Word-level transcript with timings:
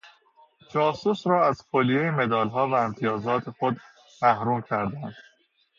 جاسوس 0.69 1.27
را 1.27 1.47
از 1.47 1.63
کلیهی 1.71 2.09
مدالها 2.11 2.67
و 2.67 2.73
امتیازات 2.73 3.49
خود 3.49 3.77
محروم 4.21 4.61
کردند. 4.61 5.13